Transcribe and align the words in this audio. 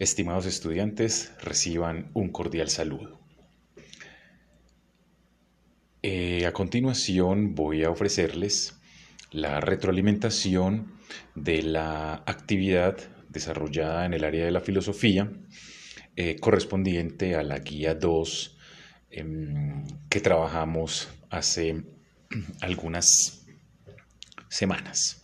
Estimados 0.00 0.46
estudiantes, 0.46 1.30
reciban 1.42 2.10
un 2.14 2.30
cordial 2.30 2.70
saludo. 2.70 3.20
Eh, 6.02 6.46
a 6.46 6.54
continuación 6.54 7.54
voy 7.54 7.84
a 7.84 7.90
ofrecerles 7.90 8.80
la 9.30 9.60
retroalimentación 9.60 10.94
de 11.34 11.62
la 11.62 12.14
actividad 12.14 12.96
desarrollada 13.28 14.06
en 14.06 14.14
el 14.14 14.24
área 14.24 14.46
de 14.46 14.50
la 14.50 14.62
filosofía 14.62 15.30
eh, 16.16 16.36
correspondiente 16.40 17.34
a 17.34 17.42
la 17.42 17.58
guía 17.58 17.94
2 17.94 18.56
em, 19.10 19.84
que 20.08 20.20
trabajamos 20.20 21.10
hace 21.28 21.84
algunas 22.62 23.44
semanas. 24.48 25.20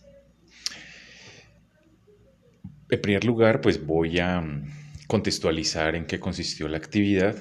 En 2.89 3.01
primer 3.01 3.25
lugar, 3.25 3.59
pues 3.59 3.85
voy 3.85 4.19
a 4.19 4.41
contextualizar 5.07 5.95
en 5.95 6.05
qué 6.05 6.19
consistió 6.19 6.67
la 6.67 6.77
actividad 6.77 7.35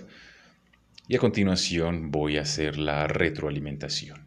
y 1.09 1.17
a 1.17 1.19
continuación 1.19 2.11
voy 2.11 2.37
a 2.37 2.43
hacer 2.43 2.79
la 2.79 3.07
retroalimentación. 3.07 4.27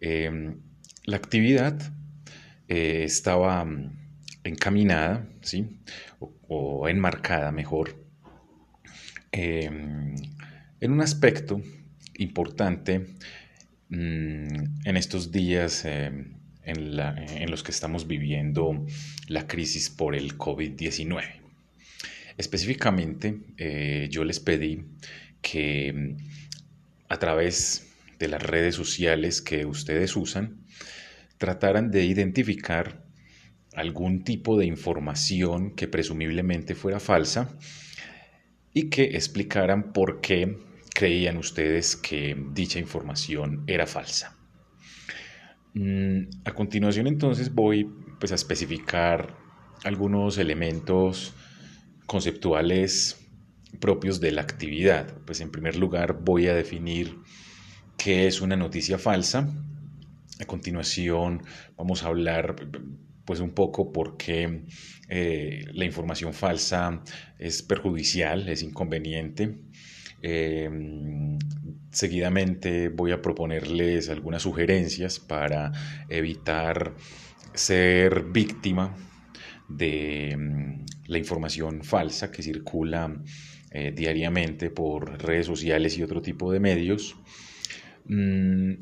Em, 0.00 0.60
la 1.04 1.16
actividad 1.16 1.80
eh, 2.68 3.04
estaba 3.04 3.66
encaminada, 4.44 5.28
¿sí? 5.42 5.80
o, 6.48 6.88
enmarcada 6.88 7.52
mejor, 7.52 8.04
em, 9.32 10.14
en 10.80 10.92
un 10.92 11.00
aspecto 11.00 11.60
importante 12.18 13.06
mm, 13.88 14.84
en 14.84 14.96
estos 14.96 15.30
días 15.30 15.84
em, 15.84 16.36
en, 16.66 17.50
los 17.50 17.62
que 17.62 17.70
estamos 17.70 18.06
viviendo 18.06 18.84
la 19.28 19.46
crisis 19.46 19.88
por 19.90 20.14
el 20.14 20.36
COVID-19. 20.36 21.45
Específicamente, 22.36 23.40
eh, 23.56 24.08
yo 24.10 24.24
les 24.24 24.40
pedí 24.40 24.84
que 25.40 25.92
mm, 25.92 26.16
a 27.08 27.18
través 27.18 27.94
de 28.18 28.28
las 28.28 28.42
redes 28.42 28.74
sociales 28.74 29.42
que 29.42 29.66
ustedes 29.66 30.16
usan, 30.16 30.64
trataran 31.38 31.90
de 31.90 32.04
identificar 32.04 33.04
algún 33.74 34.24
tipo 34.24 34.58
de 34.58 34.66
información 34.66 35.74
que 35.74 35.86
presumiblemente 35.86 36.74
fuera 36.74 36.98
falsa 36.98 37.56
y 38.72 38.88
que 38.88 39.04
explicaran 39.04 39.92
por 39.92 40.20
qué 40.20 40.58
creían 40.94 41.36
ustedes 41.36 41.94
que 41.94 42.36
dicha 42.52 42.78
información 42.78 43.64
era 43.66 43.86
falsa. 43.86 44.36
Mm, 45.74 46.28
a 46.44 46.54
continuación 46.54 47.06
entonces 47.06 47.54
voy 47.54 47.90
pues, 48.18 48.32
a 48.32 48.34
especificar 48.34 49.36
algunos 49.84 50.38
elementos 50.38 51.34
conceptuales 52.06 53.26
propios 53.80 54.20
de 54.20 54.32
la 54.32 54.42
actividad. 54.42 55.14
Pues 55.24 55.40
en 55.40 55.50
primer 55.50 55.76
lugar 55.76 56.20
voy 56.22 56.46
a 56.48 56.54
definir 56.54 57.18
qué 57.96 58.26
es 58.26 58.40
una 58.40 58.56
noticia 58.56 58.98
falsa. 58.98 59.48
A 60.40 60.44
continuación 60.44 61.42
vamos 61.76 62.02
a 62.02 62.08
hablar 62.08 62.56
pues 63.24 63.40
un 63.40 63.50
poco 63.50 63.92
por 63.92 64.16
qué 64.16 64.64
eh, 65.08 65.64
la 65.72 65.84
información 65.84 66.32
falsa 66.32 67.02
es 67.38 67.62
perjudicial, 67.62 68.48
es 68.48 68.62
inconveniente. 68.62 69.58
Em, 70.22 71.38
seguidamente 71.90 72.88
voy 72.88 73.12
a 73.12 73.20
proponerles 73.20 74.08
algunas 74.08 74.42
sugerencias 74.42 75.18
para 75.18 75.72
evitar 76.08 76.94
ser 77.54 78.24
víctima 78.24 78.94
de 79.68 80.30
em, 80.30 80.86
la 81.06 81.18
información 81.18 81.82
falsa 81.82 82.30
que 82.30 82.42
circula 82.42 83.22
eh, 83.70 83.92
diariamente 83.94 84.70
por 84.70 85.22
redes 85.22 85.46
sociales 85.46 85.96
y 85.98 86.02
otro 86.02 86.22
tipo 86.22 86.52
de 86.52 86.60
medios. 86.60 87.16
Mm, 88.06 88.72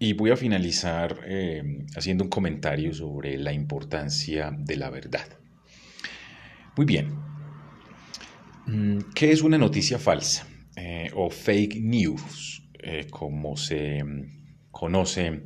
y 0.00 0.12
voy 0.12 0.30
a 0.30 0.36
finalizar 0.36 1.20
em, 1.26 1.86
haciendo 1.96 2.24
un 2.24 2.30
comentario 2.30 2.94
sobre 2.94 3.36
la 3.36 3.52
importancia 3.52 4.54
de 4.56 4.76
la 4.76 4.90
verdad. 4.90 5.26
Muy 6.76 6.86
bien, 6.86 7.28
Mm, 8.68 8.98
¿Qué 9.14 9.32
es 9.32 9.40
una 9.40 9.56
noticia 9.56 9.98
falsa 9.98 10.46
eh, 10.76 11.10
o 11.14 11.30
fake 11.30 11.80
news, 11.80 12.62
eh, 12.78 13.06
como 13.08 13.56
se 13.56 14.04
conoce 14.70 15.44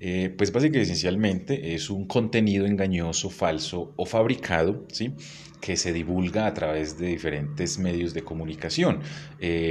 eh, 0.00 0.34
pues 0.36 0.52
básicamente 0.52 0.82
esencialmente 0.82 1.74
es 1.74 1.90
un 1.90 2.06
contenido 2.06 2.66
engañoso, 2.66 3.30
falso 3.30 3.92
o 3.96 4.06
fabricado, 4.06 4.86
¿sí? 4.92 5.12
que 5.60 5.76
se 5.76 5.92
divulga 5.92 6.46
a 6.46 6.54
través 6.54 6.98
de 6.98 7.08
diferentes 7.08 7.78
medios 7.78 8.14
de 8.14 8.22
comunicación, 8.22 9.00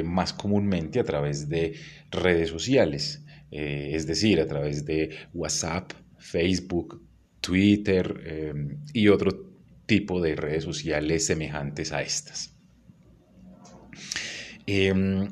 más 0.03 0.33
comúnmente 0.33 0.99
a 0.99 1.05
través 1.05 1.47
de 1.47 1.75
redes 2.11 2.49
sociales, 2.49 3.23
es 3.51 4.05
decir, 4.05 4.41
a 4.41 4.47
través 4.47 4.85
de 4.85 5.11
WhatsApp, 5.33 5.93
Facebook, 6.17 7.01
Twitter 7.39 8.83
y 8.91 9.07
otro 9.07 9.47
tipo 9.85 10.21
de 10.21 10.35
redes 10.35 10.65
sociales 10.65 11.25
semejantes 11.25 11.93
a 11.93 12.01
estas. 12.01 12.53
Em, 14.67 15.29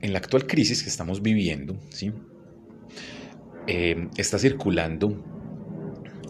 en 0.00 0.12
la 0.12 0.18
actual 0.18 0.46
crisis 0.46 0.82
que 0.82 0.88
estamos 0.88 1.22
viviendo, 1.22 1.80
¿sí? 1.90 2.12
Em, 3.66 4.10
está 4.16 4.38
circulando 4.38 5.24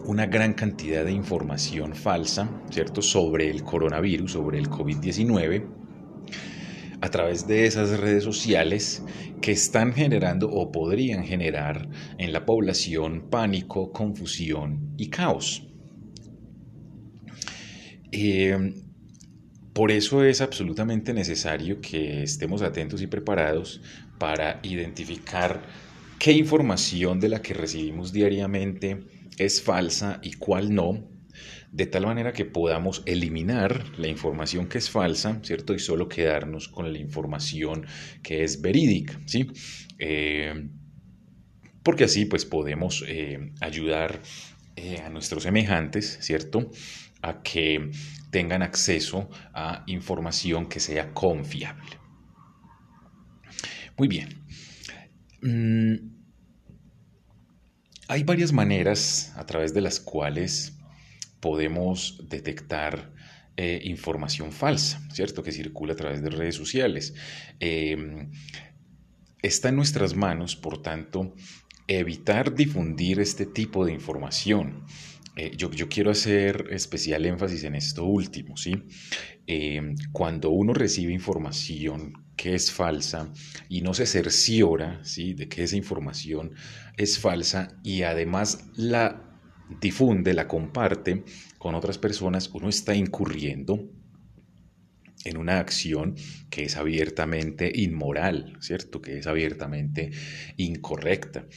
una 0.05 0.25
gran 0.25 0.53
cantidad 0.53 1.03
de 1.03 1.11
información 1.11 1.93
falsa, 1.93 2.49
¿cierto?, 2.69 3.01
sobre 3.01 3.49
el 3.49 3.63
coronavirus, 3.63 4.31
sobre 4.31 4.57
el 4.59 4.69
COVID-19, 4.69 5.65
a 7.01 7.09
través 7.09 7.45
de 7.45 7.65
esas 7.65 7.99
redes 7.99 8.23
sociales 8.23 9.03
que 9.41 9.51
están 9.51 9.93
generando 9.93 10.49
o 10.49 10.71
podrían 10.71 11.25
generar 11.25 11.89
en 12.17 12.31
la 12.31 12.45
población 12.45 13.29
pánico, 13.29 13.91
confusión 13.91 14.93
y 14.97 15.09
caos. 15.09 15.67
Eh, 18.11 18.73
por 19.73 19.91
eso 19.91 20.23
es 20.23 20.39
absolutamente 20.39 21.13
necesario 21.13 21.81
que 21.81 22.23
estemos 22.23 22.61
atentos 22.61 23.01
y 23.01 23.07
preparados 23.07 23.81
para 24.17 24.61
identificar 24.63 25.63
qué 26.19 26.31
información 26.31 27.19
de 27.19 27.29
la 27.29 27.41
que 27.41 27.53
recibimos 27.53 28.11
diariamente 28.11 29.03
es 29.37 29.61
falsa 29.61 30.19
y 30.23 30.33
cuál 30.33 30.73
no, 30.73 31.09
de 31.71 31.85
tal 31.85 32.05
manera 32.05 32.33
que 32.33 32.45
podamos 32.45 33.03
eliminar 33.05 33.83
la 33.97 34.07
información 34.07 34.67
que 34.67 34.77
es 34.77 34.89
falsa, 34.89 35.39
¿cierto? 35.43 35.73
Y 35.73 35.79
solo 35.79 36.07
quedarnos 36.07 36.69
con 36.69 36.91
la 36.91 36.99
información 36.99 37.85
que 38.23 38.43
es 38.43 38.61
verídica, 38.61 39.19
¿sí? 39.25 39.47
Eh, 39.99 40.69
porque 41.83 42.05
así 42.05 42.25
pues 42.25 42.45
podemos 42.45 43.03
eh, 43.07 43.51
ayudar 43.61 44.21
a 45.03 45.09
nuestros 45.09 45.43
semejantes, 45.43 46.17
¿cierto? 46.21 46.71
a 47.25 47.41
que 47.41 47.91
tengan 48.29 48.61
acceso 48.61 49.29
a 49.53 49.83
información 49.87 50.67
que 50.67 50.79
sea 50.79 51.13
confiable. 51.13 51.97
Muy 53.97 54.07
bien. 54.07 54.43
Mm, 55.41 55.95
hay 58.07 58.23
varias 58.23 58.51
maneras 58.51 59.33
a 59.35 59.45
través 59.45 59.73
de 59.73 59.81
las 59.81 59.99
cuales 59.99 60.77
podemos 61.39 62.23
detectar 62.29 63.13
eh, 63.57 63.81
información 63.85 64.51
falsa, 64.51 65.01
¿cierto? 65.13 65.41
Que 65.41 65.51
circula 65.51 65.93
a 65.93 65.95
través 65.95 66.21
de 66.21 66.29
redes 66.29 66.55
sociales. 66.55 67.13
Em, 67.59 68.31
está 69.41 69.69
en 69.69 69.77
nuestras 69.77 70.15
manos, 70.15 70.55
por 70.55 70.81
tanto, 70.81 71.35
evitar 71.87 72.53
difundir 72.53 73.19
este 73.19 73.45
tipo 73.45 73.85
de 73.85 73.93
información. 73.93 74.85
Eh, 75.37 75.51
yo, 75.55 75.69
quiero 75.89 76.11
hacer 76.11 76.67
especial 76.71 77.25
énfasis 77.25 77.63
en 77.63 77.75
esto 77.75 78.05
último, 78.05 78.57
¿sí? 78.57 78.83
Eh, 79.47 79.95
cuando 80.11 80.49
uno 80.49 80.73
recibe 80.73 81.13
información 81.13 82.24
que 82.35 82.55
es 82.55 82.71
falsa 82.71 83.31
y 83.69 83.81
no 83.81 83.93
se 83.93 84.05
cerciora, 84.05 85.03
¿sí? 85.03 85.33
De 85.33 85.47
que 85.47 85.63
esa 85.63 85.75
información 85.75 86.53
es 86.97 87.19
falsa 87.19 87.79
y 87.83 88.03
además 88.03 88.69
la 88.75 89.39
difunde, 89.79 90.33
la 90.33 90.47
comparte 90.47 91.23
con 91.57 91.75
otras 91.75 91.97
personas, 91.97 92.49
uno 92.53 92.69
está 92.69 92.95
incurriendo 92.95 93.89
en 95.23 95.37
una 95.37 95.59
acción 95.59 96.15
que 96.49 96.63
es 96.65 96.77
abiertamente 96.77 97.71
inmoral, 97.73 98.57
¿cierto? 98.59 99.01
Que 99.01 99.17
es 99.17 99.27
abiertamente 99.27 100.11
incorrecta. 100.57 101.47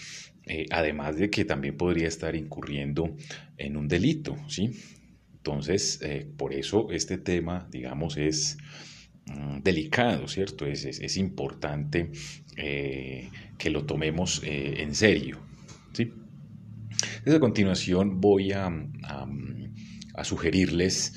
Eh, 0.47 0.65
además 0.71 1.17
de 1.17 1.29
que 1.29 1.45
también 1.45 1.77
podría 1.77 2.09
estar 2.09 2.35
incurriendo 2.35 3.15
en 3.59 3.77
un 3.77 3.87
delito, 3.87 4.37
¿sí? 4.49 4.71
Entonces, 5.35 6.01
eh, 6.03 6.27
por 6.37 6.55
eso 6.55 6.91
este 6.91 7.19
tema, 7.19 7.69
digamos, 7.71 8.17
es 8.17 8.57
delicado, 9.63 10.29
¿cierto? 10.29 10.67
Es, 10.67 11.17
importante 11.17 12.11
eh, 12.57 13.31
que 13.57 13.71
lo 13.71 13.85
tomemos 13.85 14.43
en 14.45 14.95
serio, 14.95 15.39
¿sí? 15.93 16.13
A 17.27 17.39
continuación 17.39 18.21
voy 18.21 18.53
a, 18.53 18.71
sugerirles 20.23 21.15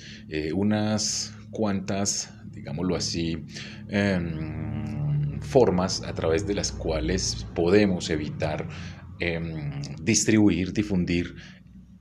unas 0.53 1.33
cuantas, 1.49 2.31
digámoslo 2.51 2.95
así, 2.95 3.37
em, 3.89 5.39
formas 5.41 6.03
a 6.03 6.13
través 6.13 6.45
de 6.47 6.53
las 6.55 6.71
cuales 6.71 7.45
podemos 7.55 8.09
evitar 8.09 8.67
em, 9.19 9.81
distribuir, 10.01 10.73
difundir 10.73 11.35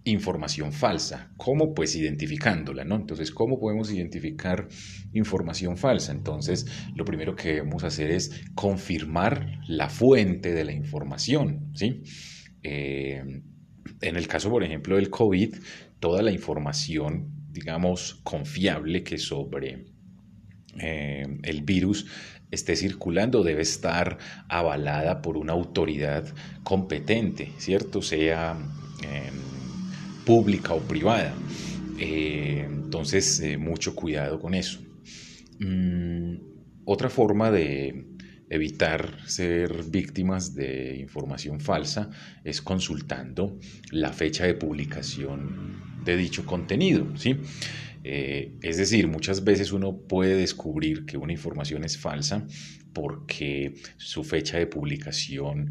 información 0.04 0.72
falsa. 0.72 1.30
¿Cómo? 1.36 1.74
Pues 1.74 1.94
identificándola, 1.94 2.84
¿no? 2.84 2.96
Entonces, 2.96 3.30
¿cómo 3.30 3.58
podemos 3.58 3.92
identificar 3.92 4.68
información 5.12 5.76
falsa? 5.76 6.12
Entonces, 6.12 6.66
lo 6.94 7.04
primero 7.04 7.36
que 7.36 7.48
debemos 7.48 7.84
hacer 7.84 8.10
es 8.10 8.42
confirmar 8.54 9.60
la 9.66 9.88
fuente 9.88 10.54
de 10.54 10.64
la 10.64 10.72
información, 10.72 11.70
¿sí? 11.74 12.02
Eh, 12.62 13.42
en 14.00 14.16
el 14.16 14.26
caso, 14.26 14.50
por 14.50 14.64
ejemplo, 14.64 14.96
del 14.96 15.10
COVID, 15.10 15.56
toda 15.98 16.22
la 16.22 16.32
información, 16.32 17.28
digamos, 17.50 18.20
confiable 18.22 19.02
que 19.02 19.18
sobre 19.18 19.86
eh, 20.78 21.26
el 21.42 21.62
virus 21.62 22.06
esté 22.50 22.74
circulando 22.74 23.42
debe 23.42 23.62
estar 23.62 24.18
avalada 24.48 25.20
por 25.20 25.36
una 25.36 25.52
autoridad 25.52 26.24
competente, 26.64 27.52
¿cierto? 27.58 28.02
Sea 28.02 28.56
pública 30.24 30.74
o 30.74 30.80
privada. 30.80 31.34
Eh, 31.98 32.66
entonces, 32.66 33.40
eh, 33.40 33.58
mucho 33.58 33.94
cuidado 33.94 34.40
con 34.40 34.54
eso. 34.54 34.80
Mm, 35.58 36.36
otra 36.84 37.10
forma 37.10 37.50
de 37.50 38.06
evitar 38.48 39.16
ser 39.26 39.84
víctimas 39.84 40.54
de 40.54 40.96
información 40.98 41.60
falsa 41.60 42.10
es 42.42 42.60
consultando 42.60 43.58
la 43.92 44.12
fecha 44.12 44.44
de 44.44 44.54
publicación 44.54 45.82
de 46.04 46.16
dicho 46.16 46.44
contenido, 46.44 47.16
¿sí? 47.16 47.36
Eh, 48.02 48.56
es 48.62 48.78
decir, 48.78 49.06
muchas 49.06 49.44
veces 49.44 49.72
uno 49.72 49.98
puede 50.08 50.34
descubrir 50.36 51.04
que 51.04 51.18
una 51.18 51.32
información 51.32 51.84
es 51.84 51.98
falsa 51.98 52.46
porque 52.92 53.74
su 53.98 54.24
fecha 54.24 54.58
de 54.58 54.66
publicación 54.66 55.70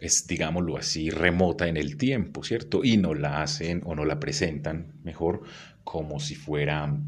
es, 0.00 0.26
digámoslo 0.26 0.76
así, 0.76 1.10
remota 1.10 1.68
en 1.68 1.76
el 1.76 1.96
tiempo, 1.96 2.44
¿cierto? 2.44 2.84
Y 2.84 2.96
no 2.96 3.14
la 3.14 3.42
hacen 3.42 3.82
o 3.84 3.94
no 3.94 4.04
la 4.04 4.20
presentan 4.20 4.92
mejor 5.02 5.42
como 5.84 6.20
si 6.20 6.34
fuera 6.34 6.98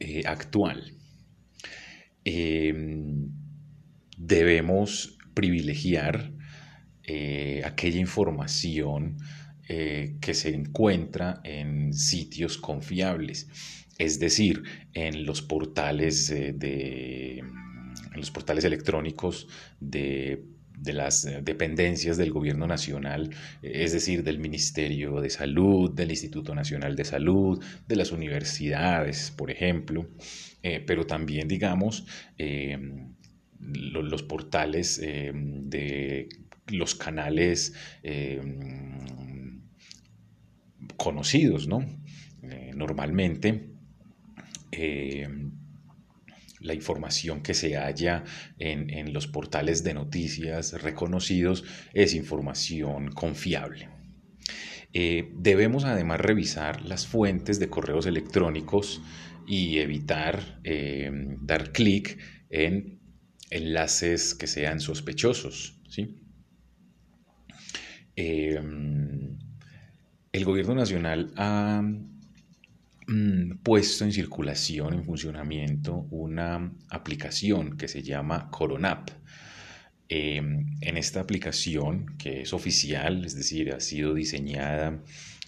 eh, 0.00 0.22
actual. 0.26 0.92
Em, 2.24 3.30
debemos 4.16 5.18
privilegiar 5.34 6.32
eh, 7.02 7.62
aquella 7.64 8.00
información 8.00 9.16
eh, 9.68 10.16
que 10.20 10.34
se 10.34 10.54
encuentra 10.54 11.40
en 11.44 11.92
sitios 11.92 12.58
confiables, 12.58 13.48
es 13.98 14.18
decir, 14.18 14.62
en 14.92 15.24
los 15.24 15.42
portales 15.42 16.28
de 16.28 17.38
en 18.14 18.20
los 18.20 18.30
portales 18.30 18.64
electrónicos 18.64 19.48
de 19.80 20.44
de 20.76 20.92
las 20.92 21.24
eh, 21.24 21.40
dependencias 21.42 22.16
del 22.16 22.30
gobierno 22.30 22.66
nacional, 22.66 23.30
es 23.62 23.92
decir, 23.92 24.22
del 24.22 24.38
Ministerio 24.38 25.20
de 25.20 25.30
Salud, 25.30 25.92
del 25.92 26.10
Instituto 26.10 26.54
Nacional 26.54 26.96
de 26.96 27.04
Salud, 27.04 27.62
de 27.86 27.96
las 27.96 28.12
universidades, 28.12 29.30
por 29.30 29.50
ejemplo, 29.50 30.08
eh, 30.62 30.80
pero 30.86 31.06
también, 31.06 31.48
digamos, 31.48 32.06
eh, 32.38 32.78
los 33.60 34.22
portales 34.22 35.00
de 35.00 36.28
los 36.66 36.94
canales 36.94 37.72
conocidos, 40.96 41.66
¿no? 41.66 41.86
normalmente 42.74 43.70
la 46.64 46.74
información 46.74 47.42
que 47.42 47.52
se 47.54 47.76
halla 47.76 48.24
en, 48.58 49.12
los 49.12 49.26
portales 49.26 49.84
de 49.84 49.94
noticias 49.94 50.82
reconocidos 50.82 51.62
es 51.92 52.14
información 52.14 53.12
confiable. 53.12 53.90
Eh, 54.94 55.30
debemos 55.36 55.84
además 55.84 56.20
revisar 56.20 56.82
las 56.82 57.06
fuentes 57.06 57.60
de 57.60 57.68
correos 57.68 58.06
electrónicos 58.06 59.02
y 59.46 59.78
evitar 59.78 60.60
eh, 60.64 61.10
dar 61.42 61.72
clic 61.72 62.18
en 62.48 62.98
enlaces 63.50 64.34
que 64.34 64.46
sean 64.46 64.80
sospechosos. 64.80 65.82
¿sí? 65.90 66.18
Eh, 68.16 68.58
el 70.32 70.44
gobierno 70.44 70.74
nacional 70.74 71.32
ha 71.36 71.82
Mm, 73.06 73.58
puesto 73.62 74.04
en 74.04 74.12
circulación, 74.12 74.94
en 74.94 75.04
funcionamiento, 75.04 76.06
una 76.10 76.72
aplicación 76.88 77.76
que 77.76 77.88
se 77.88 78.02
llama 78.02 78.50
Coronap. 78.50 79.10
Em, 80.08 80.76
en 80.80 80.96
esta 80.96 81.20
aplicación, 81.20 82.16
que 82.18 82.42
es 82.42 82.52
oficial, 82.52 83.24
es 83.24 83.34
decir, 83.34 83.72
ha 83.72 83.80
sido 83.80 84.14
diseñada 84.14 85.02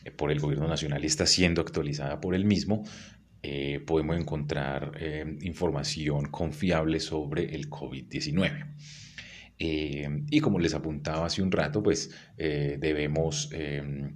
eh, 0.05 0.11
por 0.11 0.31
el 0.33 0.41
Gobierno 0.41 0.67
Nacional 0.69 1.05
y 1.05 1.07
está 1.07 1.27
siendo 1.27 1.61
actualizada 1.61 2.21
por 2.21 2.35
el 2.35 2.45
mismo, 2.45 2.85
eh, 3.43 3.81
podemos 3.87 4.19
encontrar 4.19 4.93
em, 5.01 5.39
información 5.43 6.27
confiable 6.31 7.01
sobre 7.01 7.55
el 7.55 7.69
COVID-19. 7.71 8.67
Em, 9.59 10.27
y 10.31 10.41
como 10.41 10.59
les 10.59 10.75
apuntaba 10.75 11.27
hace 11.27 11.43
un 11.43 11.53
rato, 11.53 11.83
pues 11.83 12.11
eh, 12.37 12.77
debemos 12.81 13.51
mm, 13.53 14.07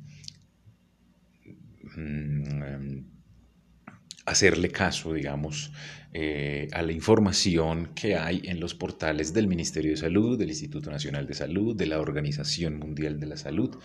hacerle 4.26 4.70
caso, 4.70 5.12
digamos, 5.12 5.72
eh, 6.12 6.68
a 6.72 6.82
la 6.82 6.92
información 6.92 7.92
que 7.94 8.16
hay 8.16 8.42
en 8.44 8.58
los 8.60 8.74
portales 8.74 9.32
del 9.32 9.46
Ministerio 9.46 9.92
de 9.92 9.96
Salud, 9.96 10.38
del 10.38 10.48
Instituto 10.48 10.90
Nacional 10.90 11.26
de 11.26 11.34
Salud, 11.34 11.76
de 11.76 11.86
la 11.86 12.00
Organización 12.00 12.78
Mundial 12.78 13.20
de 13.20 13.26
la 13.26 13.36
Salud, 13.36 13.76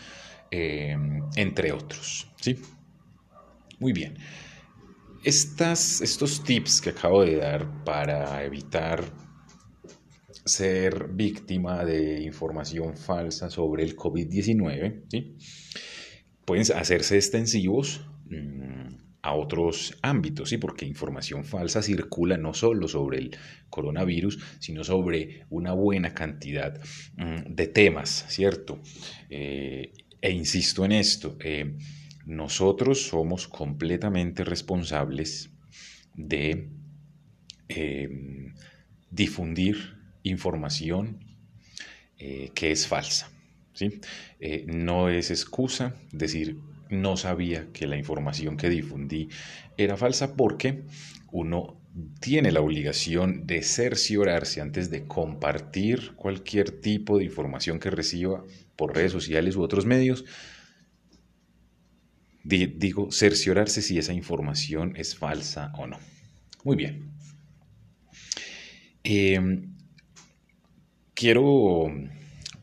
eh, 0.52 0.98
entre 1.36 1.72
otros. 1.72 2.28
¿sí? 2.42 2.58
Muy 3.80 3.94
bien. 3.94 4.18
Estas, 5.24 6.02
estos 6.02 6.44
tips 6.44 6.82
que 6.82 6.92
acabo 6.92 7.24
de 7.24 7.38
dar 7.38 7.84
para 7.84 8.44
evitar 8.44 9.04
ser 10.46 11.08
víctima 11.10 11.84
de 11.84 12.22
información 12.22 12.96
falsa 12.96 13.50
sobre 13.50 13.84
el 13.84 13.96
COVID-19, 13.96 15.04
¿sí? 15.10 15.38
pueden 16.46 16.66
hacerse 16.76 17.18
extensivos 17.18 18.06
mm, 18.30 19.05
a 19.26 19.34
otros 19.34 19.98
ámbitos, 20.04 20.50
¿sí? 20.50 20.60
porque 20.60 20.86
información 20.86 21.44
falsa 21.46 21.82
circula 21.82 22.38
no 22.38 22.54
solo 22.54 22.88
sobre 22.88 23.18
el 23.18 23.38
coronavirus, 23.72 24.38
sino 24.60 24.84
sobre 24.84 25.46
una 25.50 25.74
buena 25.74 26.14
cantidad 26.14 26.80
mm, 27.18 27.56
de 27.56 27.68
temas, 27.68 28.26
¿cierto? 28.30 28.80
Eh, 29.32 29.94
e 30.22 30.32
insisto 30.32 30.86
en 30.86 30.92
esto, 30.92 31.38
eh, 31.40 31.76
nosotros 32.28 33.08
somos 33.08 33.48
completamente 33.48 34.44
responsables 34.44 35.50
de 36.14 36.70
eh, 37.68 38.10
difundir 39.10 39.98
información 40.22 41.20
que 42.18 42.72
es 42.72 42.88
falsa. 42.88 43.30
¿sí? 43.74 44.00
no 44.68 45.10
es 45.10 45.32
excusa 45.32 45.94
decir 46.12 46.58
no 46.90 47.18
sabía 47.18 47.68
que 47.74 47.88
la 47.88 47.98
información 47.98 48.58
que 48.58 48.70
difundí 48.70 49.30
era 49.78 49.98
falsa 49.98 50.36
porque 50.36 50.84
uno 51.32 51.78
tiene 52.20 52.52
la 52.52 52.62
obligación 52.62 53.48
de 53.48 53.64
cerciorarse 53.64 54.62
antes 54.62 54.90
de 54.90 55.06
compartir 55.08 56.14
cualquier 56.16 56.72
tipo 56.82 57.18
de 57.18 57.26
información 57.26 57.80
que 57.80 57.90
reciba 57.90 58.44
por 58.76 58.94
redes 58.94 59.12
sociales 59.14 59.56
u 59.56 59.62
otros 59.62 59.86
medios. 59.86 60.26
Digo, 62.44 63.12
cerciorarse 63.12 63.82
si 63.82 63.98
esa 63.98 64.14
información 64.14 64.94
es 64.96 65.16
falsa 65.16 65.72
o 65.78 65.88
no. 65.88 65.98
Muy 66.64 66.76
bien. 66.76 67.12
Em, 69.04 69.74
quiero 71.14 71.88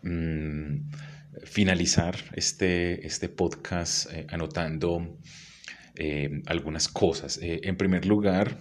mm, 0.03 0.77
finalizar 1.45 2.17
este, 2.35 3.07
este 3.07 3.29
podcast 3.29 4.11
eh, 4.13 4.27
anotando 4.31 5.19
eh, 5.95 6.43
algunas 6.47 6.89
cosas. 6.89 7.39
Eh, 7.43 7.61
en 7.65 7.77
primer 7.77 8.07
lugar, 8.07 8.59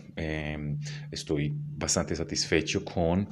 estoy 1.11 1.53
bastante 1.55 2.15
satisfecho 2.15 2.83
con 2.83 3.29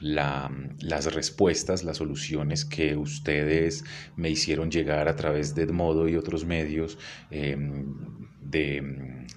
las 0.00 1.14
respuestas, 1.14 1.84
las 1.84 1.98
soluciones 1.98 2.64
que 2.64 2.96
ustedes 2.96 3.84
me 4.16 4.30
hicieron 4.30 4.70
llegar 4.70 5.08
a 5.08 5.14
través 5.14 5.54
de 5.54 5.62
Edmodo 5.62 6.08
y 6.08 6.16
otros 6.16 6.44
medios 6.44 6.98
de, 7.30 7.56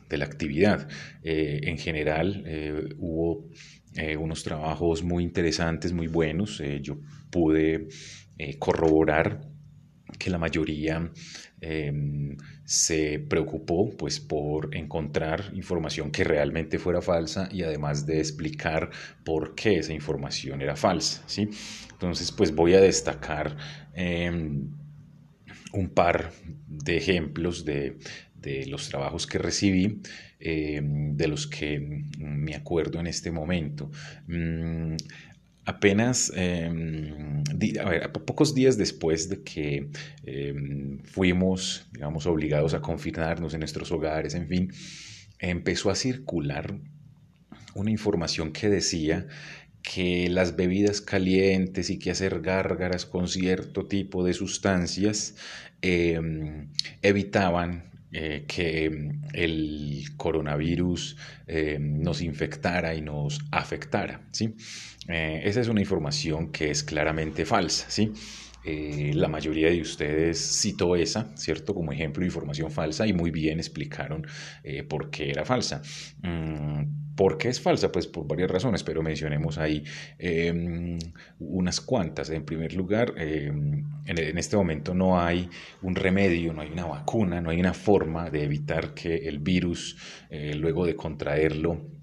de, 0.09 0.17
la 0.17 0.25
actividad. 0.25 0.89
en 1.23 1.77
general, 1.77 2.95
hubo 2.97 3.49
unos 4.19 4.43
trabajos 4.43 5.03
muy 5.03 5.23
interesantes, 5.23 5.93
muy 5.93 6.07
buenos. 6.07 6.61
yo 6.81 6.97
pude 7.31 7.87
corroborar 8.59 9.41
que 10.17 10.29
la 10.29 10.37
mayoría 10.37 11.11
em, 11.61 12.37
se 12.63 13.19
preocupó 13.19 13.89
pues 13.97 14.19
por 14.19 14.75
encontrar 14.75 15.51
información 15.53 16.11
que 16.11 16.23
realmente 16.23 16.79
fuera 16.79 17.01
falsa 17.01 17.49
y 17.51 17.63
además 17.63 18.05
de 18.05 18.19
explicar 18.19 18.89
por 19.23 19.55
qué 19.55 19.79
esa 19.79 19.93
información 19.93 20.61
era 20.61 20.75
falsa. 20.75 21.23
¿sí? 21.25 21.49
Entonces 21.91 22.31
pues 22.31 22.53
voy 22.53 22.73
a 22.73 22.81
destacar 22.81 23.57
em, 23.93 24.69
un 25.73 25.89
par 25.89 26.31
de 26.67 26.97
ejemplos 26.97 27.65
de, 27.65 27.97
los 28.67 28.87
trabajos 28.87 29.27
que 29.27 29.37
recibí, 29.37 29.99
em, 30.39 31.17
de 31.17 31.27
los 31.27 31.47
que 31.47 32.05
me 32.17 32.55
acuerdo 32.55 32.99
en 32.99 33.07
este 33.07 33.29
momento. 33.29 33.91
Mm, 34.27 34.95
apenas, 35.65 36.31
em, 36.33 37.43
pocos 38.25 38.55
días 38.55 38.77
después 38.77 39.27
de 39.27 39.43
que 39.43 39.89
em, 40.23 40.99
fuimos, 41.03 41.87
digamos, 41.91 42.25
obligados 42.25 42.73
a 42.73 42.79
confinarnos 42.81 43.53
en 43.53 43.59
nuestros 43.59 43.91
hogares, 43.91 44.33
en 44.33 44.47
fin, 44.47 44.71
empezó 45.39 45.89
a 45.89 45.95
circular 45.95 46.79
una 47.75 47.91
información 47.91 48.51
que 48.53 48.69
decía 48.69 49.27
que 49.93 50.27
las 50.29 50.57
bebidas 50.57 50.99
calientes 50.99 51.89
y 51.89 51.97
que 51.97 52.11
hacer 52.11 52.41
gárgaras 52.41 53.05
con 53.05 53.29
cierto 53.29 53.85
tipo 53.85 54.25
de 54.25 54.33
sustancias 54.33 55.35
em, 55.81 56.67
evitaban 57.01 57.89
eh, 58.11 58.43
que 58.47 59.11
el 59.33 60.03
coronavirus 60.17 61.15
nos 61.79 62.21
infectara 62.21 62.95
y 62.95 63.01
nos 63.01 63.39
afectara. 63.51 64.27
¿sí? 64.31 64.55
Eh, 65.07 65.41
esa 65.45 65.61
es 65.61 65.69
una 65.69 65.79
información 65.79 66.51
que 66.51 66.69
es 66.69 66.83
claramente 66.83 67.45
falsa, 67.45 67.89
¿sí? 67.89 68.11
Eh, 68.65 69.11
la 69.13 69.29
mayoría 69.29 69.69
de 69.69 69.79
ustedes 69.79 70.59
citó 70.59 70.97
esa, 70.97 71.31
¿cierto? 71.37 71.73
Como 71.73 71.93
ejemplo 71.93 72.21
de 72.21 72.27
información 72.27 72.71
falsa 72.71 73.07
y 73.07 73.13
muy 73.13 73.31
bien 73.31 73.59
explicaron 73.59 74.27
por 74.89 75.09
qué 75.09 75.29
era 75.29 75.45
falsa. 75.45 75.81
Mm, 76.23 77.06
¿Por 77.17 77.37
qué 77.37 77.49
es 77.49 77.59
falsa? 77.59 77.91
Pues 77.91 78.07
por 78.07 78.27
varias 78.27 78.49
razones, 78.49 78.83
pero 78.83 79.01
mencionemos 79.01 79.57
ahí 79.57 79.83
em, 80.19 80.99
unas 81.39 81.81
cuantas. 81.81 82.29
En 82.29 82.45
primer 82.45 82.73
lugar, 82.73 83.13
em, 83.17 83.83
en, 84.05 84.37
este 84.37 84.55
momento 84.55 84.93
no 84.93 85.19
hay 85.19 85.49
un 85.81 85.95
remedio, 85.95 86.53
no 86.53 86.61
hay 86.61 86.71
una 86.71 86.85
vacuna, 86.85 87.41
no 87.41 87.49
hay 87.49 87.59
una 87.59 87.73
forma 87.73 88.29
de 88.29 88.43
evitar 88.43 88.93
que 88.93 89.27
el 89.27 89.39
virus, 89.39 89.97
luego 90.29 90.85
de 90.85 90.95
contraerlo, 90.95 91.96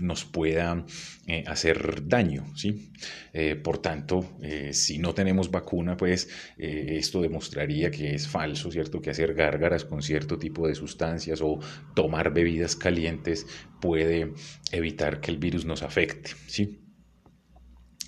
nos 0.00 0.24
pueda 0.24 0.84
eh, 1.26 1.44
hacer 1.46 2.06
daño. 2.06 2.44
¿sí? 2.56 2.90
Eh, 3.32 3.56
por 3.56 3.78
tanto, 3.78 4.36
eh, 4.42 4.72
si 4.72 4.98
no 4.98 5.14
tenemos 5.14 5.50
vacuna, 5.50 5.96
pues 5.96 6.28
esto 6.58 7.22
demostraría 7.22 7.90
que 7.90 8.14
es 8.14 8.28
falso, 8.28 8.70
¿cierto? 8.70 9.00
Que 9.00 9.10
hacer 9.10 9.34
gárgaras 9.34 9.84
con 9.84 10.02
cierto 10.02 10.38
tipo 10.38 10.66
de 10.66 10.74
sustancias 10.74 11.40
o 11.42 11.58
tomar 11.94 12.32
bebidas 12.32 12.76
calientes 12.76 13.46
puede 13.80 14.32
evitar 14.72 15.20
que 15.20 15.30
el 15.30 15.38
virus 15.38 15.64
nos 15.64 15.82
afecte. 15.82 16.30
¿sí? 16.46 16.80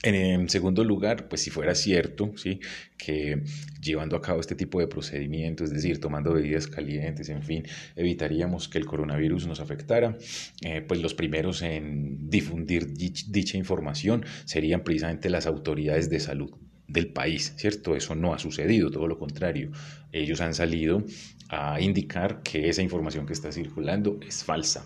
En 0.04 0.48
segundo 0.48 0.82
lugar, 0.82 1.28
pues 1.28 1.42
si 1.42 1.50
fuera 1.50 1.76
cierto, 1.76 2.32
¿sí? 2.36 2.58
que 2.98 3.42
llevando 3.80 4.16
a 4.16 4.20
cabo 4.20 4.40
este 4.40 4.56
tipo 4.56 4.80
de 4.80 4.88
procedimientos, 4.88 5.68
es 5.68 5.74
decir, 5.74 6.00
tomando 6.00 6.32
bebidas 6.32 6.66
calientes, 6.66 7.28
en 7.28 7.42
fin, 7.44 7.64
evitaríamos 7.94 8.68
que 8.68 8.78
el 8.78 8.84
coronavirus 8.84 9.46
nos 9.46 9.60
afectara, 9.60 10.18
eh, 10.62 10.80
pues 10.80 11.00
los 11.00 11.14
primeros 11.14 11.62
en 11.62 12.28
difundir 12.28 12.92
dicha 12.94 13.56
información 13.56 14.24
serían 14.44 14.82
precisamente 14.82 15.30
las 15.30 15.46
autoridades 15.46 16.10
de 16.10 16.18
salud 16.18 16.50
del 16.88 17.12
país, 17.12 17.54
¿cierto? 17.56 17.94
Eso 17.94 18.16
no 18.16 18.34
ha 18.34 18.40
sucedido, 18.40 18.90
todo 18.90 19.06
lo 19.06 19.18
contrario. 19.18 19.70
Ellos 20.10 20.40
han 20.40 20.52
salido 20.52 21.04
a 21.48 21.80
indicar 21.80 22.42
que 22.42 22.68
esa 22.68 22.82
información 22.82 23.24
que 23.24 23.32
está 23.34 23.52
circulando 23.52 24.18
es 24.26 24.42
falsa. 24.42 24.84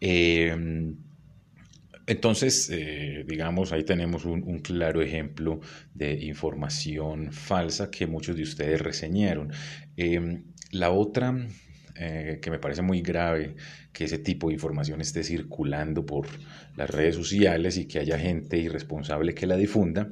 Eh, 0.00 0.94
entonces, 2.06 2.70
eh, 2.72 3.24
digamos, 3.26 3.72
ahí 3.72 3.84
tenemos 3.84 4.24
un, 4.24 4.60
claro 4.60 5.02
ejemplo 5.02 5.60
de 5.92 6.24
información 6.24 7.32
falsa 7.32 7.90
que 7.90 8.06
muchos 8.06 8.36
de 8.36 8.42
ustedes 8.42 8.80
reseñaron. 8.80 9.52
Em, 9.96 10.44
la 10.70 10.90
otra, 10.90 11.36
eh, 11.96 12.38
que 12.40 12.50
me 12.50 12.60
parece 12.60 12.82
muy 12.82 13.00
grave, 13.00 13.56
que 13.92 14.04
ese 14.04 14.18
tipo 14.18 14.48
de 14.48 14.54
información 14.54 15.00
esté 15.00 15.24
circulando 15.24 16.06
por 16.06 16.28
las 16.76 16.90
redes 16.90 17.16
sociales 17.16 17.76
y 17.76 17.86
que 17.86 17.98
haya 17.98 18.18
gente 18.18 18.58
irresponsable 18.58 19.34
que 19.34 19.46
la 19.46 19.56
difunda, 19.56 20.08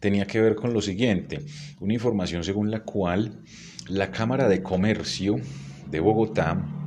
tenía 0.00 0.26
que 0.26 0.40
ver 0.40 0.54
con 0.54 0.74
lo 0.74 0.82
siguiente, 0.82 1.40
una 1.80 1.94
información 1.94 2.44
según 2.44 2.70
la 2.70 2.80
cual 2.80 3.40
la 3.88 4.10
Cámara 4.10 4.48
de 4.48 4.62
Comercio 4.62 5.40
de 5.90 6.00
Bogotá 6.00 6.77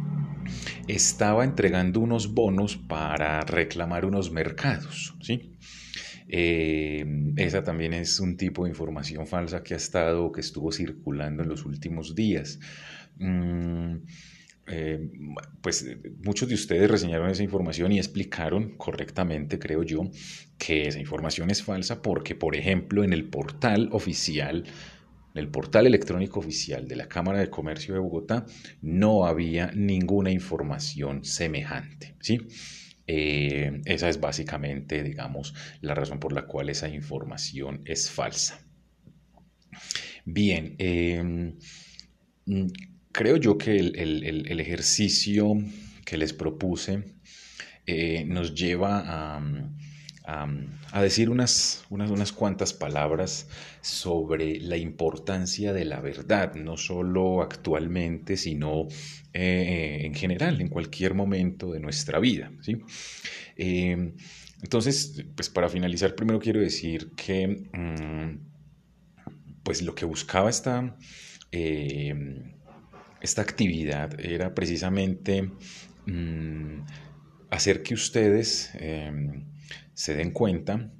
estaba 0.87 1.43
entregando 1.43 1.99
unos 1.99 2.33
bonos 2.33 2.77
para 2.77 3.41
reclamar 3.41 4.05
unos 4.05 4.31
mercados, 4.31 5.15
¿sí? 5.21 5.55
Eh, 6.33 7.05
esa 7.35 7.61
también 7.63 7.93
es 7.93 8.19
un 8.19 8.37
tipo 8.37 8.63
de 8.63 8.69
información 8.69 9.27
falsa 9.27 9.63
que 9.63 9.73
ha 9.73 9.77
estado, 9.77 10.31
que 10.31 10.39
estuvo 10.39 10.71
circulando 10.71 11.43
en 11.43 11.49
los 11.49 11.65
últimos 11.65 12.15
días. 12.15 12.59
Mm, 13.17 13.97
eh, 14.67 15.09
pues 15.61 15.85
muchos 16.23 16.47
de 16.47 16.55
ustedes 16.55 16.89
reseñaron 16.89 17.29
esa 17.29 17.43
información 17.43 17.91
y 17.91 17.97
explicaron 17.97 18.77
correctamente, 18.77 19.59
creo 19.59 19.83
yo, 19.83 20.09
que 20.57 20.87
esa 20.87 20.99
información 20.99 21.49
es 21.49 21.63
falsa 21.63 22.01
porque, 22.01 22.35
por 22.35 22.55
ejemplo, 22.55 23.03
en 23.03 23.11
el 23.11 23.25
portal 23.25 23.89
oficial 23.91 24.63
en 25.33 25.39
el 25.39 25.49
portal 25.49 25.87
electrónico 25.87 26.39
oficial 26.39 26.87
de 26.87 26.95
la 26.95 27.07
Cámara 27.07 27.39
de 27.39 27.49
Comercio 27.49 27.93
de 27.93 27.99
Bogotá 27.99 28.45
no 28.81 29.25
había 29.25 29.71
ninguna 29.73 30.31
información 30.31 31.23
semejante. 31.23 32.15
¿sí? 32.19 32.39
Eh, 33.07 33.81
esa 33.85 34.09
es 34.09 34.19
básicamente, 34.19 35.03
digamos, 35.03 35.53
la 35.81 35.95
razón 35.95 36.19
por 36.19 36.33
la 36.33 36.45
cual 36.45 36.69
esa 36.69 36.87
información 36.87 37.81
es 37.85 38.09
falsa. 38.09 38.61
Bien, 40.25 40.75
em, 40.77 41.57
creo 43.11 43.37
yo 43.37 43.57
que 43.57 43.77
el, 43.77 44.59
ejercicio 44.59 45.57
que 46.05 46.17
les 46.17 46.33
propuse 46.33 47.03
eh, 47.85 48.23
nos 48.25 48.53
lleva 48.53 49.03
a 49.05 49.41
a, 50.91 51.01
decir 51.01 51.29
unas, 51.29 51.83
unas, 51.89 52.09
unas, 52.11 52.31
cuantas 52.31 52.73
palabras 52.73 53.47
sobre 53.81 54.59
la 54.59 54.77
importancia 54.77 55.73
de 55.73 55.85
la 55.85 55.99
verdad, 55.99 56.55
no 56.55 56.77
solo 56.77 57.41
actualmente, 57.41 58.37
sino 58.37 58.87
eh, 59.33 60.01
en 60.03 60.13
general, 60.13 60.61
en 60.61 60.69
cualquier 60.69 61.13
momento 61.13 61.71
de 61.71 61.79
nuestra 61.79 62.19
vida. 62.19 62.51
¿sí? 62.61 62.77
Eh, 63.57 64.13
entonces, 64.61 65.25
pues 65.35 65.49
para 65.49 65.69
finalizar, 65.69 66.15
primero 66.15 66.39
quiero 66.39 66.59
decir 66.59 67.11
que 67.15 67.47
mm, 67.73 68.37
pues 69.63 69.81
lo 69.81 69.95
que 69.95 70.05
buscaba 70.05 70.49
esta, 70.49 70.95
eh, 71.51 72.43
esta 73.21 73.41
actividad 73.41 74.19
era 74.19 74.53
precisamente 74.53 75.51
mm, 76.05 76.81
hacer 77.49 77.83
que 77.83 77.93
ustedes 77.93 78.71
se 80.01 80.15
den 80.15 80.31
cuenta 80.31 80.91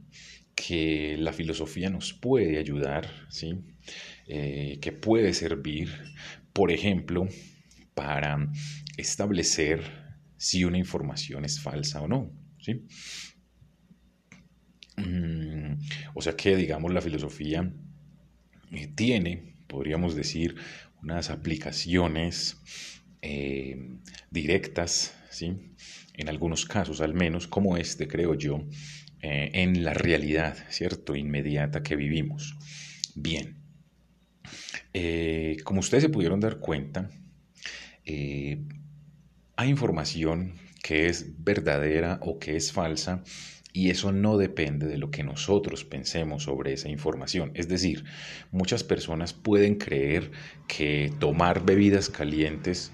que 0.54 1.18
la 1.18 1.34
filosofía 1.34 1.90
nos 1.90 2.14
puede 2.14 2.60
ayudar, 2.60 3.10
¿sí? 3.30 3.56
Eh, 4.28 4.78
que 4.80 4.92
puede 4.92 5.34
servir, 5.34 5.90
por 6.54 6.72
ejemplo, 6.72 7.28
para 7.96 8.48
establecer 8.98 9.82
si 10.38 10.66
una 10.66 10.78
información 10.78 11.46
es 11.46 11.60
falsa 11.60 12.00
o 12.00 12.08
no. 12.08 12.32
¿sí? 12.60 12.86
Mm, 14.98 15.80
o 16.14 16.22
sea 16.22 16.36
que, 16.36 16.56
digamos, 16.56 16.94
la 16.94 17.02
filosofía 17.02 17.74
eh, 18.72 18.88
tiene, 18.96 19.56
podríamos 19.68 20.14
decir, 20.14 20.58
unas 21.02 21.32
aplicaciones 21.32 22.62
eh, 23.22 23.98
directas, 24.30 25.16
¿sí? 25.30 25.74
en 26.14 26.30
algunos 26.30 26.66
casos 26.66 27.02
al 27.02 27.14
menos, 27.14 27.48
como 27.48 27.78
este, 27.78 28.08
creo 28.08 28.36
yo, 28.36 28.68
eh, 29.22 29.52
en 29.54 29.84
la 29.84 29.94
realidad, 29.94 30.58
¿cierto? 30.70 31.16
Inmediata 31.16 31.84
que 31.84 31.96
vivimos. 31.96 32.56
Bien, 33.16 33.58
eh, 34.94 35.58
como 35.64 35.80
ustedes 35.80 36.04
se 36.04 36.10
pudieron 36.10 36.40
dar 36.40 36.60
cuenta, 36.60 37.10
hay 38.06 39.70
información 39.70 40.56
que 40.84 41.08
es 41.08 41.44
verdadera 41.44 42.20
o 42.22 42.40
que 42.40 42.56
es 42.56 42.72
falsa 42.72 43.24
y 43.74 43.90
eso 43.90 44.12
no 44.12 44.38
depende 44.38 44.88
de 44.88 44.98
lo 44.98 45.12
que 45.12 45.24
nosotros 45.24 45.86
pensemos 45.86 46.44
sobre 46.44 46.74
esa 46.74 46.90
información. 46.90 47.52
Es 47.54 47.68
decir, 47.68 48.04
muchas 48.52 48.84
personas 48.84 49.34
pueden 49.34 49.76
creer 49.76 50.32
que 50.68 51.12
tomar 51.20 51.66
bebidas 51.66 52.10
calientes 52.10 52.92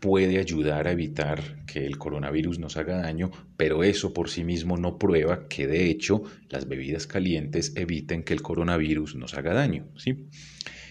puede 0.00 0.38
ayudar 0.38 0.86
a 0.86 0.92
evitar 0.92 1.64
que 1.66 1.84
el 1.84 1.98
coronavirus 1.98 2.58
nos 2.58 2.76
haga 2.76 2.98
daño, 2.98 3.30
pero 3.56 3.82
eso 3.82 4.12
por 4.12 4.30
sí 4.30 4.44
mismo 4.44 4.76
no 4.76 4.98
prueba 4.98 5.48
que 5.48 5.66
de 5.66 5.90
hecho 5.90 6.22
las 6.48 6.68
bebidas 6.68 7.06
calientes 7.06 7.72
eviten 7.76 8.22
que 8.22 8.32
el 8.32 8.42
coronavirus 8.42 9.16
nos 9.16 9.34
haga 9.34 9.54
daño. 9.54 9.88
¿sí? 9.96 10.28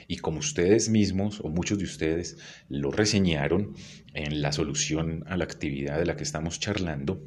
Y 0.08 0.18
como 0.18 0.40
ustedes 0.40 0.90
mismos 0.90 1.40
o 1.42 1.50
muchos 1.50 1.78
de 1.78 1.86
ustedes 1.86 2.38
lo 2.70 2.92
reseñaron 2.92 3.74
en 4.14 4.42
la 4.42 4.52
solución 4.52 5.24
a 5.28 5.38
la 5.38 5.44
actividad 5.44 6.00
de 6.00 6.06
la 6.06 6.16
que 6.16 6.24
estamos 6.24 6.60
charlando, 6.60 7.24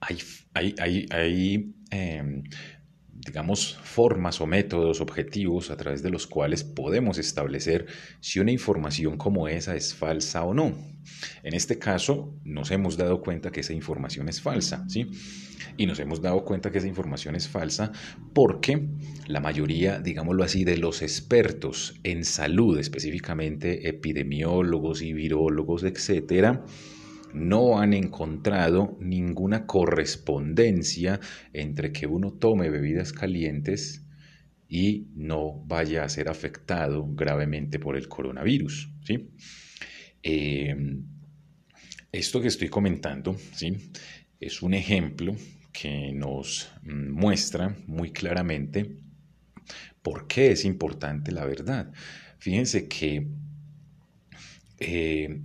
hay, 0.00 0.18
hay, 0.78 1.06
hay, 1.10 1.74
em, 1.90 2.42
digamos, 3.12 3.78
formas 3.82 4.40
o 4.40 4.46
métodos 4.46 5.00
objetivos 5.00 5.70
a 5.70 5.76
través 5.76 6.02
de 6.02 6.10
los 6.10 6.26
cuales 6.26 6.64
podemos 6.64 7.18
establecer 7.18 7.86
si 8.20 8.40
una 8.40 8.50
información 8.50 9.18
como 9.18 9.46
esa 9.48 9.76
es 9.76 9.94
falsa 9.94 10.44
o 10.44 10.54
no. 10.54 10.72
En 11.42 11.54
este 11.54 11.78
caso, 11.78 12.34
nos 12.44 12.70
hemos 12.70 12.96
dado 12.96 13.20
cuenta 13.20 13.50
que 13.50 13.60
esa 13.60 13.72
información 13.72 14.28
es 14.28 14.40
falsa, 14.40 14.84
¿sí? 14.88 15.06
Y 15.76 15.86
nos 15.86 15.98
hemos 16.00 16.22
dado 16.22 16.44
cuenta 16.44 16.70
que 16.70 16.78
esa 16.78 16.88
información 16.88 17.34
es 17.36 17.48
falsa 17.48 17.92
porque 18.34 18.88
la 19.26 19.40
mayoría, 19.40 19.98
digámoslo 20.00 20.42
así, 20.42 20.64
de 20.64 20.78
los 20.78 21.02
expertos 21.02 22.00
en 22.02 22.24
salud, 22.24 22.78
específicamente 22.78 23.88
epidemiólogos 23.88 25.02
y 25.02 25.12
virólogos, 25.12 25.84
etcétera, 25.84 26.64
no 27.32 27.78
han 27.80 27.92
encontrado 27.92 28.96
ninguna 29.00 29.66
correspondencia 29.66 31.20
entre 31.52 31.92
que 31.92 32.06
uno 32.06 32.32
tome 32.32 32.70
bebidas 32.70 33.12
calientes 33.12 34.06
y 34.68 35.08
no 35.14 35.64
vaya 35.66 36.04
a 36.04 36.08
ser 36.08 36.28
afectado 36.28 37.06
gravemente 37.14 37.78
por 37.78 37.96
el 37.96 38.08
coronavirus. 38.08 38.92
¿sí? 39.04 39.30
Eh, 40.22 40.76
esto 42.12 42.40
que 42.40 42.48
estoy 42.48 42.68
comentando 42.68 43.36
¿sí? 43.52 43.76
es 44.38 44.62
un 44.62 44.74
ejemplo 44.74 45.34
que 45.72 46.12
nos 46.12 46.72
muestra 46.82 47.76
muy 47.86 48.10
claramente 48.12 48.98
por 50.02 50.26
qué 50.26 50.52
es 50.52 50.64
importante 50.64 51.32
la 51.32 51.44
verdad. 51.44 51.92
Fíjense 52.38 52.88
que 52.88 53.28
eh, 54.78 55.42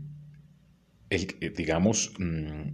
el, 1.09 1.35
eh, 1.41 1.53
digamos, 1.55 2.13
mm, 2.19 2.71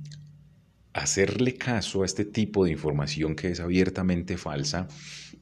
hacerle 0.93 1.55
caso 1.55 2.03
a 2.03 2.05
este 2.05 2.25
tipo 2.25 2.65
de 2.65 2.71
información 2.71 3.35
que 3.35 3.50
es 3.51 3.59
abiertamente 3.59 4.38
falsa 4.38 4.88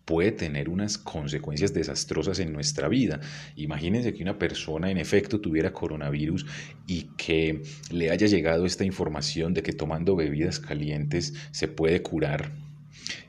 puede 0.06 0.32
tener 0.32 0.70
unas 0.70 0.98
consecuencias 0.98 1.72
desastrosas 1.72 2.40
en 2.40 2.52
nuestra 2.52 2.88
vida. 2.88 3.20
Imagínense 3.56 4.14
que 4.14 4.24
una 4.24 4.40
persona 4.40 4.90
en 4.90 4.98
efecto 4.98 5.40
tuviera 5.40 5.72
coronavirus 5.72 6.48
y 6.88 7.12
que 7.16 7.62
le 7.92 8.10
haya 8.10 8.26
llegado 8.26 8.66
esta 8.66 8.84
información 8.84 9.54
de 9.54 9.62
que 9.62 9.72
tomando 9.72 10.16
bebidas 10.16 10.60
calientes 10.60 11.36
se 11.52 11.68
puede 11.68 12.02
curar. 12.02 12.52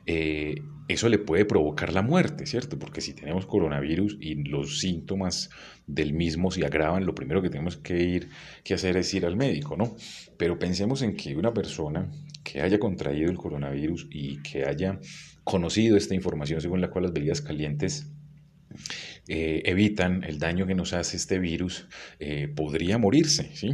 Eh, 0.07 0.55
eso 0.93 1.09
le 1.09 1.19
puede 1.19 1.45
provocar 1.45 1.93
la 1.93 2.01
muerte, 2.01 2.45
¿cierto? 2.45 2.79
Porque 2.79 3.01
si 3.01 3.13
tenemos 3.13 3.45
coronavirus 3.45 4.17
y 4.19 4.35
los 4.35 4.79
síntomas 4.79 5.49
del 5.87 6.13
mismo 6.13 6.51
se 6.51 6.65
agravan, 6.65 7.05
lo 7.05 7.15
primero 7.15 7.41
que 7.41 7.49
tenemos 7.49 7.77
que 7.77 8.01
ir 8.01 8.29
que 8.63 8.73
hacer 8.73 8.97
es 8.97 9.13
ir 9.13 9.25
al 9.25 9.35
médico, 9.35 9.75
¿no? 9.75 9.95
Pero 10.37 10.57
pensemos 10.57 11.01
en 11.01 11.15
que 11.15 11.35
una 11.35 11.53
persona 11.53 12.09
que 12.43 12.61
haya 12.61 12.79
contraído 12.79 13.29
el 13.29 13.37
coronavirus 13.37 14.07
y 14.09 14.41
que 14.41 14.65
haya 14.65 14.99
conocido 15.43 15.97
esta 15.97 16.15
información 16.15 16.61
según 16.61 16.81
la 16.81 16.89
cual 16.89 17.03
las 17.03 17.13
bebidas 17.13 17.41
calientes 17.41 18.11
eh, 19.27 19.61
evitan 19.65 20.23
el 20.23 20.39
daño 20.39 20.65
que 20.65 20.75
nos 20.75 20.93
hace 20.93 21.17
este 21.17 21.39
virus, 21.39 21.87
eh, 22.19 22.47
podría 22.47 22.97
morirse, 22.97 23.55
¿sí? 23.55 23.69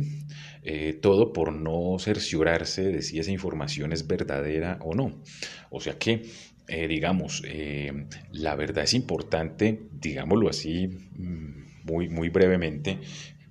Eh, 0.63 0.93
todo 1.01 1.31
por 1.31 1.53
no 1.53 1.97
cerciorarse 1.99 2.83
de 2.83 3.01
si 3.01 3.19
esa 3.19 3.31
información 3.31 3.93
es 3.93 4.05
verdadera 4.05 4.79
o 4.81 4.93
no. 4.93 5.23
O 5.69 5.79
sea 5.79 5.97
que 5.97 6.23
eh, 6.67 6.87
digamos, 6.87 7.43
eh, 7.45 8.07
la 8.31 8.55
verdad 8.55 8.83
es 8.83 8.93
importante, 8.93 9.87
digámoslo 9.91 10.49
así 10.49 10.87
mm, 10.87 11.85
muy, 11.85 12.09
muy 12.09 12.29
brevemente, 12.29 12.99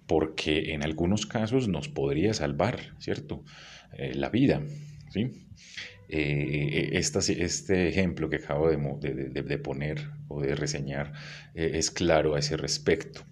porque 0.07 0.75
en 0.75 0.85
algunos 0.85 1.25
casos 1.25 1.67
nos 1.67 1.89
podría 1.89 2.35
salvar, 2.35 2.95
¿cierto? 2.99 3.43
Eh, 3.97 4.15
la 4.15 4.29
vida, 4.29 4.63
¿sí? 5.11 5.31
este 6.09 7.89
ejemplo 7.89 8.31
que 8.31 8.37
acabo 8.37 8.71
de, 8.71 8.76
de, 9.43 9.59
poner 9.59 10.09
o 10.29 10.41
de 10.41 10.55
reseñar 10.55 11.13
es 11.52 11.91
claro 11.91 12.37
a 12.37 12.39
ese 12.39 12.57
respecto. 12.57 13.25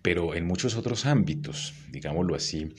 Pero 0.00 0.36
en 0.36 0.46
muchos 0.46 0.76
otros 0.76 1.04
ámbitos, 1.04 1.74
digámoslo 1.90 2.36
así, 2.36 2.72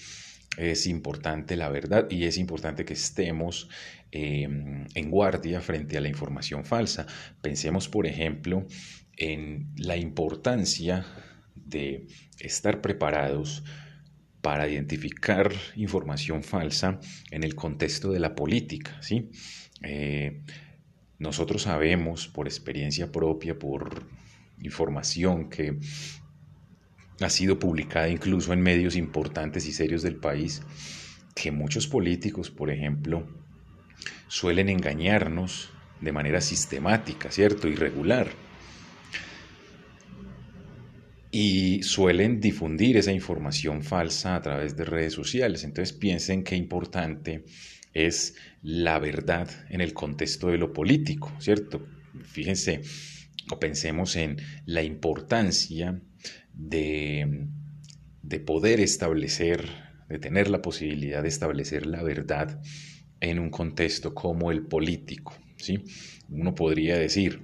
es 0.58 0.88
importante 0.88 1.56
la 1.56 1.70
verdad 1.70 2.08
y 2.10 2.26
es 2.26 2.38
importante 2.38 2.86
que 2.86 2.94
estemos 2.94 3.70
em, 4.12 4.86
en 4.94 5.10
guardia 5.10 5.62
frente 5.62 5.98
a 5.98 6.02
la 6.02 6.10
información 6.10 6.66
falsa. 6.66 7.08
Pensemos, 7.42 7.90
por 7.90 8.06
ejemplo, 8.06 8.66
en 9.18 9.72
la 9.78 9.98
importancia 9.98 11.06
de 11.56 12.08
estar 12.40 12.82
preparados 12.82 13.64
para 14.42 14.68
identificar 14.68 15.54
información 15.76 16.44
falsa 16.44 17.00
en 17.32 17.44
el 17.44 17.56
contexto 17.56 18.12
de 18.12 18.20
la 18.20 18.36
política. 18.36 18.98
¿sí? 19.02 19.32
Eh, 19.82 20.42
nosotros 21.18 21.64
sabemos 21.64 22.28
por 22.28 22.48
experiencia 22.48 23.12
propia, 23.12 23.58
por 23.58 24.06
información 24.60 25.50
que 25.50 25.80
ha 27.20 27.30
sido 27.30 27.60
publicada 27.60 28.10
incluso 28.10 28.54
en 28.54 28.62
medios 28.62 28.96
importantes 28.96 29.66
y 29.68 29.72
serios 29.72 30.02
del 30.02 30.16
país, 30.16 30.62
que 31.36 31.52
muchos 31.52 31.88
políticos, 31.88 32.50
por 32.50 32.70
ejemplo, 32.70 33.28
suelen 34.28 34.70
engañarnos 34.70 35.70
de 36.02 36.12
manera 36.12 36.42
sistemática, 36.42 37.32
¿cierto? 37.32 37.68
Irregular. 37.68 38.30
Y 41.32 41.82
suelen 41.82 42.40
difundir 42.40 42.98
esa 42.98 43.12
información 43.12 43.82
falsa 43.84 44.36
a 44.36 44.42
través 44.42 44.76
de 44.78 44.86
redes 44.86 45.14
sociales. 45.14 45.64
Entonces 45.64 45.94
piensen 45.94 46.44
qué 46.44 46.56
importante 46.56 47.44
es 47.94 48.36
la 48.62 49.00
verdad 49.00 49.50
en 49.70 49.82
el 49.82 49.94
contexto 49.94 50.50
de 50.50 50.58
lo 50.58 50.74
político, 50.74 51.32
¿cierto? 51.40 51.86
Fíjense 52.24 52.82
o 53.52 53.60
pensemos 53.60 54.16
en 54.16 54.38
la 54.66 54.84
importancia 54.84 56.00
de, 56.54 57.48
poder 58.46 58.80
establecer, 58.80 59.70
de 60.10 60.20
tener 60.20 60.50
la 60.50 60.62
posibilidad 60.62 61.22
de 61.22 61.30
establecer 61.30 61.86
la 61.86 62.04
verdad 62.04 62.62
en 63.20 63.40
un 63.40 63.50
contexto 63.50 64.14
como 64.14 64.52
el 64.52 64.64
político. 64.64 65.34
¿sí? 65.58 65.84
Uno 66.30 66.56
podría 66.56 66.98
decir, 66.98 67.42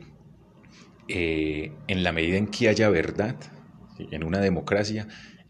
eh, 1.08 1.72
en 1.88 2.04
la 2.04 2.12
medida 2.12 2.38
en 2.38 2.48
que 2.48 2.69
haya 2.69 2.89
verdad 2.89 3.36
en 4.12 4.24
una 4.24 4.39
democracia, 4.39 5.08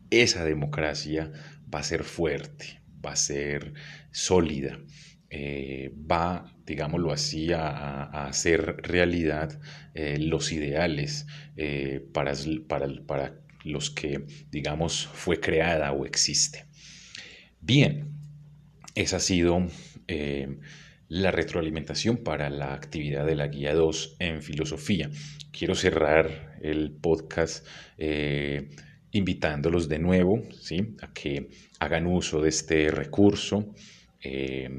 esa 0.09 0.43
democracia 0.43 1.31
va 1.73 1.79
a 1.79 1.83
ser 1.83 2.03
fuerte, 2.03 2.81
va 3.05 3.11
a 3.11 3.15
ser 3.15 3.73
sólida, 4.11 4.79
eh, 5.29 5.93
va, 6.09 6.55
digámoslo 6.65 7.11
así, 7.11 7.53
a, 7.53 8.25
hacer 8.25 8.77
realidad 8.81 9.59
eh, 9.93 10.17
los 10.19 10.51
ideales 10.51 11.27
para, 12.13 12.33
para, 12.67 12.87
para 13.05 13.35
los 13.63 13.89
que, 13.89 14.25
digamos, 14.51 15.07
fue 15.07 15.39
creada 15.39 15.91
o 15.91 16.05
existe. 16.05 16.65
Bien, 17.61 18.09
esa 18.95 19.17
ha 19.17 19.19
sido 19.19 19.67
eh, 20.07 20.59
la 21.07 21.31
retroalimentación 21.31 22.17
para 22.17 22.49
la 22.49 22.73
actividad 22.73 23.25
de 23.25 23.35
la 23.35 23.47
guía 23.47 23.73
2 23.73 24.17
en 24.19 24.41
filosofía. 24.41 25.09
Quiero 25.51 25.75
cerrar 25.75 26.57
el 26.61 26.91
podcast 26.91 27.65
eh, 27.97 28.69
invitándolos 29.11 29.89
de 29.89 29.99
nuevo 29.99 30.43
¿sí? 30.59 30.95
a 31.01 31.11
que 31.13 31.49
hagan 31.79 32.07
uso 32.07 32.41
de 32.41 32.49
este 32.49 32.91
recurso. 32.91 33.73
Eh, 34.21 34.69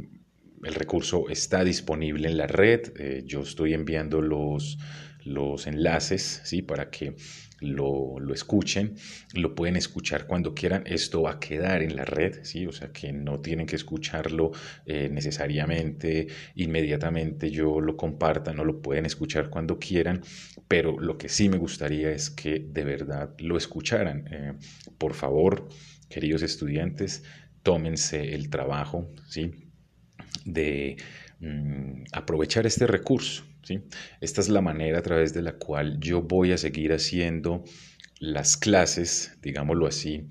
el 0.63 0.75
recurso 0.75 1.29
está 1.29 1.65
disponible 1.65 2.29
en 2.29 2.37
la 2.37 2.47
red. 2.47 3.25
yo 3.25 3.41
estoy 3.41 3.73
enviando 3.73 4.21
los, 4.21 4.79
los 5.25 5.67
enlaces 5.67 6.43
¿sí? 6.45 6.63
para 6.63 6.91
que 6.91 7.15
lo, 7.61 8.19
escuchen, 8.33 8.97
lo 9.35 9.55
pueden 9.55 9.77
escuchar 9.77 10.27
cuando 10.27 10.55
quieran, 10.55 10.83
esto 10.87 11.23
va 11.23 11.33
a 11.33 11.41
quedar 11.41 11.83
en 11.83 11.97
la 11.97 12.05
red, 12.05 12.43
¿sí? 12.43 12.67
o 12.67 12.73
sea 12.73 12.93
que 12.93 13.13
no 13.13 13.41
tienen 13.41 13.67
que 13.67 13.77
escucharlo 13.77 14.53
eh, 14.87 15.09
necesariamente 15.11 16.29
inmediatamente 16.55 17.51
yo 17.51 17.81
lo 17.81 17.97
comparta, 17.97 18.53
no 18.53 18.65
lo 18.65 18.81
pueden 18.81 19.07
escuchar 19.07 19.51
cuando 19.51 19.79
quieran, 19.79 20.23
pero 20.69 20.99
lo 20.99 21.19
que 21.19 21.29
sí 21.29 21.49
me 21.49 21.59
gustaría 21.59 22.11
es 22.11 22.31
que 22.31 22.61
de 22.61 22.85
verdad 22.85 23.35
lo 23.39 23.57
escucharan. 23.57 24.27
Eh, 24.31 24.53
por 24.99 25.15
favor, 25.15 25.69
queridos 26.09 26.43
estudiantes, 26.43 27.25
tómense 27.63 28.35
el 28.35 28.51
trabajo, 28.51 29.11
¿sí? 29.29 29.53
de 30.45 30.97
mm, 31.41 32.05
aprovechar 32.13 32.67
este 32.67 32.87
recurso. 32.87 33.45
Esta 34.21 34.41
es 34.41 34.49
la 34.49 34.61
manera 34.61 34.99
a 34.99 35.03
través 35.03 35.33
de 35.35 35.43
la 35.43 35.53
cual 35.53 35.99
yo 36.01 36.23
voy 36.23 36.53
a 36.53 36.59
seguir 36.59 36.93
haciendo 36.93 37.65
las 38.21 38.57
clases, 38.57 39.39
digámoslo 39.43 39.87
así, 39.87 40.27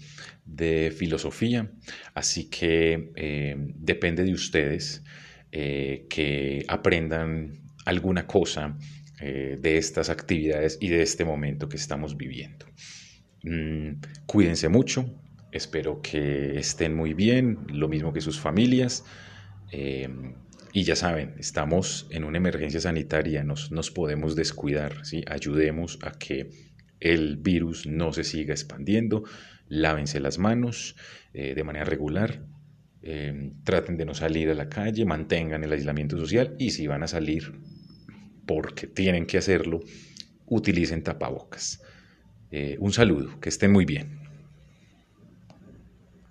de 0.46 0.94
filosofía. 0.96 1.72
Así 2.14 2.50
que 2.50 3.12
eh, 3.16 3.56
depende 3.58 4.24
de 4.24 4.34
ustedes 4.34 5.04
eh, 5.52 6.06
que 6.10 6.64
aprendan 6.68 7.64
alguna 7.86 8.28
cosa 8.28 8.78
eh, 9.20 9.58
de 9.60 9.78
estas 9.78 10.10
actividades 10.10 10.78
y 10.80 10.90
de 10.90 11.02
este 11.02 11.26
momento 11.26 11.68
que 11.68 11.78
estamos 11.78 12.16
viviendo. 12.16 12.68
Mm, 13.44 14.02
cuídense 14.28 14.70
mucho, 14.70 15.20
espero 15.52 16.02
que 16.02 16.60
estén 16.60 16.96
muy 16.96 17.14
bien, 17.14 17.60
lo 17.70 17.88
mismo 17.88 18.14
que 18.14 18.22
sus 18.22 18.40
familias. 18.40 19.04
Y 20.72 20.84
ya 20.84 20.96
saben, 20.96 21.34
estamos 21.40 22.08
en 22.12 22.24
una 22.24 22.38
emergencia 22.38 22.80
sanitaria, 22.80 23.44
nos, 23.44 23.72
nos 23.72 23.90
podemos 23.90 24.36
descuidar, 24.36 25.04
¿sí? 25.04 25.24
ayudemos 25.28 25.98
a 26.04 26.12
que 26.12 26.52
el 27.00 27.38
virus 27.38 27.88
no 27.88 28.14
se 28.14 28.24
siga 28.24 28.54
expandiendo, 28.54 29.24
lávense 29.68 30.20
las 30.20 30.38
manos 30.38 30.96
eh, 31.34 31.56
de 31.56 31.64
manera 31.64 31.86
regular, 31.86 32.46
em, 33.02 33.64
traten 33.64 33.98
de 33.98 34.06
no 34.06 34.14
salir 34.14 34.50
a 34.50 34.54
la 34.54 34.70
calle, 34.70 35.06
mantengan 35.06 35.64
el 35.64 35.72
aislamiento 35.72 36.18
social 36.18 36.56
y 36.60 36.72
si 36.72 36.86
van 36.86 37.02
a 37.02 37.08
salir, 37.08 37.54
porque 38.46 38.86
tienen 38.86 39.26
que 39.26 39.38
hacerlo, 39.38 39.80
utilicen 40.46 41.04
tapabocas. 41.04 41.82
Eh, 42.52 42.78
un 42.80 42.92
saludo, 42.94 43.40
que 43.40 43.50
estén 43.50 43.72
muy 43.72 43.86
bien. 43.86 44.19